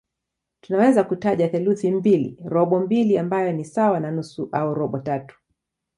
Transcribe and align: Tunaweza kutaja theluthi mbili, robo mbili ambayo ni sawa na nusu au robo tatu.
Tunaweza 0.61 1.03
kutaja 1.03 1.49
theluthi 1.49 1.91
mbili, 1.91 2.37
robo 2.45 2.79
mbili 2.79 3.17
ambayo 3.17 3.51
ni 3.51 3.65
sawa 3.65 3.99
na 3.99 4.11
nusu 4.11 4.49
au 4.51 4.73
robo 4.73 4.99
tatu. 4.99 5.37